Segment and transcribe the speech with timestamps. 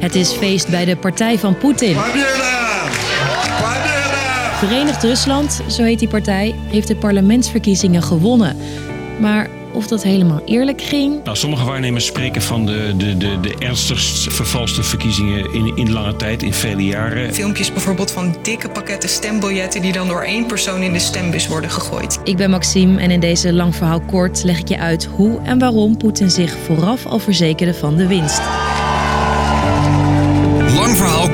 [0.00, 1.96] Het is feest bij de partij van Poetin.
[4.54, 8.56] Verenigd Rusland, zo heet die partij, heeft de parlementsverkiezingen gewonnen.
[9.20, 11.24] Maar of dat helemaal eerlijk ging.
[11.24, 16.16] Nou, sommige waarnemers spreken van de, de, de, de ernstigst vervalste verkiezingen in, in lange
[16.16, 17.34] tijd, in vele jaren.
[17.34, 21.70] Filmpjes bijvoorbeeld van dikke pakketten stembiljetten die dan door één persoon in de stembus worden
[21.70, 22.18] gegooid.
[22.24, 25.58] Ik ben Maxime en in deze lang verhaal kort leg ik je uit hoe en
[25.58, 28.40] waarom Poetin zich vooraf al verzekerde van de winst.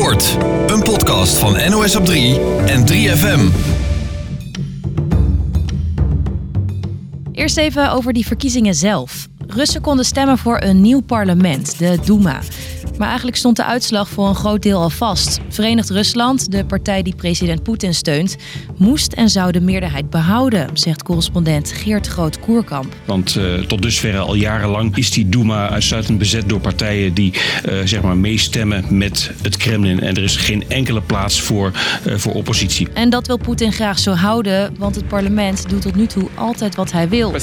[0.00, 0.36] Kort.
[0.66, 3.54] Een podcast van NOS op 3 en 3FM.
[7.32, 9.28] Eerst even over die verkiezingen zelf.
[9.46, 12.40] Russen konden stemmen voor een nieuw parlement, de Duma.
[13.00, 15.40] Maar eigenlijk stond de uitslag voor een groot deel al vast.
[15.48, 18.36] Verenigd Rusland, de partij die president Poetin steunt,
[18.76, 22.94] moest en zou de meerderheid behouden, zegt correspondent Geert Groot-Koerkamp.
[23.04, 27.32] Want uh, tot dusver al jarenlang is die Duma uitsluitend bezet door partijen die
[27.68, 30.00] uh, zeg maar meestemmen met het Kremlin.
[30.00, 31.72] En er is geen enkele plaats voor,
[32.06, 32.88] uh, voor oppositie.
[32.94, 36.74] En dat wil Poetin graag zo houden, want het parlement doet tot nu toe altijd
[36.74, 37.34] wat hij wil.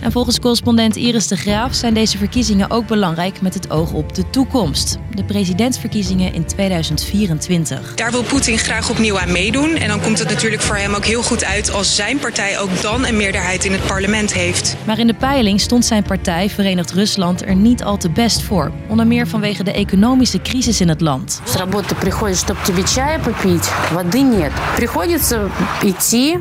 [0.00, 4.14] En volgens correspondent Iris de Graaf zijn deze verkiezingen ook belangrijk met het oog op
[4.14, 7.94] de toekomst de presidentsverkiezingen in 2024.
[7.94, 9.74] Daar wil Poetin graag opnieuw aan meedoen.
[9.74, 12.82] En dan komt het natuurlijk voor hem ook heel goed uit als zijn partij ook
[12.82, 14.76] dan een meerderheid in het parlement heeft.
[14.86, 18.72] Maar in de peiling stond zijn partij, Verenigd Rusland, er niet al te best voor.
[18.88, 21.40] Onder meer vanwege de economische crisis in het land.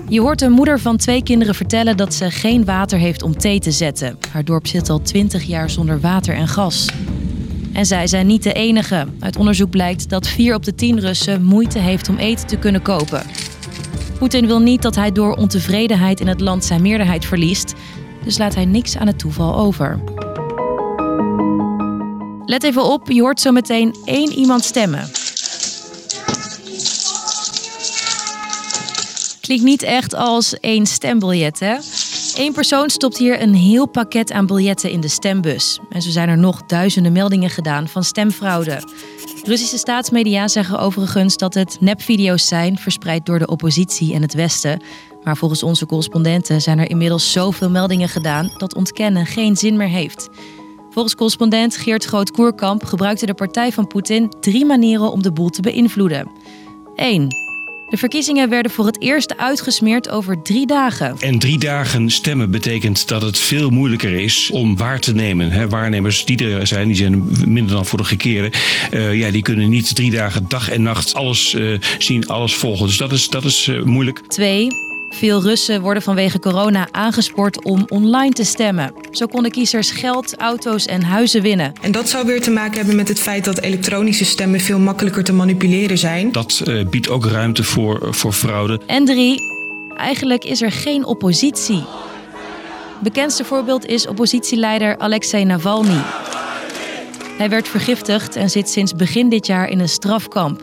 [0.10, 3.60] Je hoort een moeder van twee kinderen vertellen dat ze geen water heeft om thee
[3.60, 4.18] te zetten.
[4.32, 6.86] Haar dorp zit al 20 jaar zonder water en gas.
[7.78, 9.08] En zij zijn niet de enige.
[9.20, 12.82] Uit onderzoek blijkt dat 4 op de 10 Russen moeite heeft om eten te kunnen
[12.82, 13.24] kopen.
[14.20, 17.74] Poetin wil niet dat hij door ontevredenheid in het land zijn meerderheid verliest,
[18.24, 20.04] dus laat hij niks aan het toeval over.
[22.46, 25.10] Let even op, je hoort zo meteen één iemand stemmen.
[29.42, 31.76] Klinkt niet echt als één stembiljet, hè?
[32.38, 35.80] Eén persoon stopt hier een heel pakket aan biljetten in de stembus.
[35.90, 38.84] En zo zijn er nog duizenden meldingen gedaan van stemfraude.
[39.44, 44.82] Russische staatsmedia zeggen overigens dat het nepvideo's zijn, verspreid door de oppositie en het Westen.
[45.24, 49.90] Maar volgens onze correspondenten zijn er inmiddels zoveel meldingen gedaan dat ontkennen geen zin meer
[49.90, 50.30] heeft.
[50.90, 55.62] Volgens correspondent Geert Groot-Koerkamp gebruikte de partij van Poetin drie manieren om de boel te
[55.62, 56.32] beïnvloeden.
[56.96, 57.47] 1.
[57.90, 61.16] De verkiezingen werden voor het eerst uitgesmeerd over drie dagen.
[61.20, 65.52] En drie dagen stemmen betekent dat het veel moeilijker is om waar te nemen.
[65.52, 68.52] He, waarnemers die er zijn, die zijn minder dan vorige keren.
[68.92, 72.86] Uh, ja, die kunnen niet drie dagen dag en nacht alles uh, zien, alles volgen.
[72.86, 74.22] Dus dat is, dat is uh, moeilijk.
[74.28, 74.87] Twee.
[75.10, 78.94] Veel Russen worden vanwege corona aangespoord om online te stemmen.
[79.12, 81.74] Zo konden kiezers geld, auto's en huizen winnen.
[81.82, 85.24] En dat zou weer te maken hebben met het feit dat elektronische stemmen veel makkelijker
[85.24, 86.32] te manipuleren zijn.
[86.32, 88.82] Dat uh, biedt ook ruimte voor, voor fraude.
[88.86, 89.42] En drie,
[89.98, 91.84] eigenlijk is er geen oppositie.
[93.00, 96.02] Bekendste voorbeeld is oppositieleider Alexei Navalny.
[97.38, 100.62] Hij werd vergiftigd en zit sinds begin dit jaar in een strafkamp.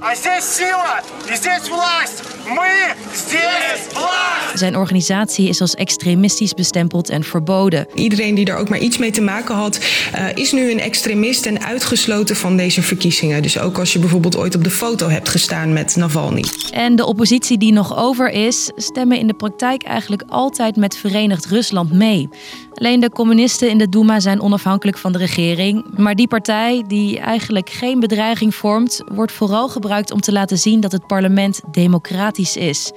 [4.55, 7.87] Zijn organisatie is als extremistisch bestempeld en verboden.
[7.95, 9.81] Iedereen die er ook maar iets mee te maken had,
[10.15, 13.43] uh, is nu een extremist en uitgesloten van deze verkiezingen.
[13.43, 16.45] Dus ook als je bijvoorbeeld ooit op de foto hebt gestaan met Navalny.
[16.73, 21.47] En de oppositie die nog over is, stemmen in de praktijk eigenlijk altijd met Verenigd
[21.47, 22.29] Rusland mee.
[22.75, 25.85] Alleen de communisten in de Duma zijn onafhankelijk van de regering.
[25.97, 30.81] Maar die partij, die eigenlijk geen bedreiging vormt, wordt vooral gebruikt om te laten zien
[30.81, 32.93] dat het parlement democratisch is.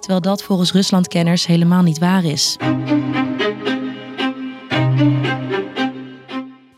[0.00, 2.56] Terwijl dat volgens Ruslandkenners helemaal niet waar is.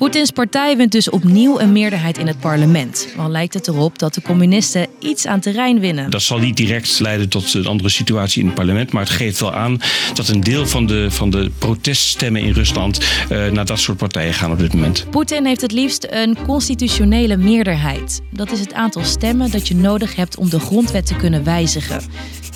[0.02, 3.08] Poetins partij wint dus opnieuw een meerderheid in het parlement.
[3.16, 6.10] Al lijkt het erop dat de communisten iets aan terrein winnen.
[6.10, 8.92] Dat zal niet direct leiden tot een andere situatie in het parlement.
[8.92, 9.80] Maar het geeft wel aan
[10.14, 14.34] dat een deel van de, van de proteststemmen in Rusland uh, naar dat soort partijen
[14.34, 15.06] gaan op dit moment.
[15.10, 18.20] Poetin heeft het liefst een constitutionele meerderheid.
[18.30, 22.00] Dat is het aantal stemmen dat je nodig hebt om de grondwet te kunnen wijzigen.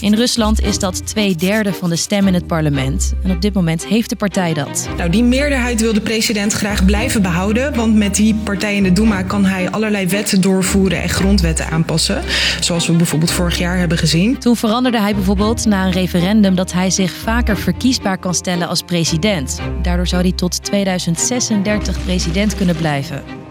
[0.01, 3.15] In Rusland is dat twee derde van de stem in het parlement.
[3.23, 4.89] En op dit moment heeft de partij dat.
[4.97, 7.75] Nou, die meerderheid wil de president graag blijven behouden.
[7.75, 12.23] Want met die partij in de Duma kan hij allerlei wetten doorvoeren en grondwetten aanpassen.
[12.61, 14.39] Zoals we bijvoorbeeld vorig jaar hebben gezien.
[14.39, 18.83] Toen veranderde hij bijvoorbeeld na een referendum dat hij zich vaker verkiesbaar kan stellen als
[18.83, 19.61] president.
[19.83, 23.46] Daardoor zou hij tot 2036 president kunnen blijven.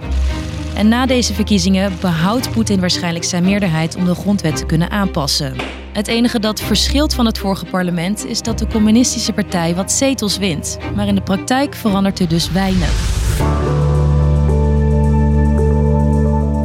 [0.76, 5.56] En na deze verkiezingen behoudt Poetin waarschijnlijk zijn meerderheid om de grondwet te kunnen aanpassen.
[5.94, 10.38] Het enige dat verschilt van het vorige parlement is dat de communistische partij wat zetels
[10.38, 10.78] wint.
[10.96, 13.24] Maar in de praktijk verandert er dus weinig.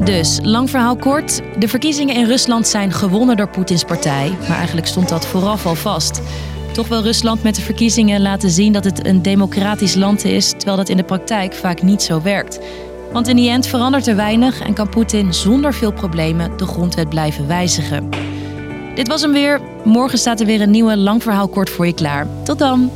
[0.05, 1.41] Dus, lang verhaal kort.
[1.59, 4.33] De verkiezingen in Rusland zijn gewonnen door Poetins partij.
[4.49, 6.23] Maar eigenlijk stond dat vooraf al vast.
[6.73, 10.77] Toch wil Rusland met de verkiezingen laten zien dat het een democratisch land is, terwijl
[10.77, 12.61] dat in de praktijk vaak niet zo werkt.
[13.13, 17.09] Want in die end verandert er weinig en kan Poetin zonder veel problemen de grondwet
[17.09, 18.09] blijven wijzigen.
[18.95, 19.61] Dit was hem weer.
[19.85, 22.27] Morgen staat er weer een nieuwe lang verhaal kort voor je klaar.
[22.45, 22.91] Tot dan!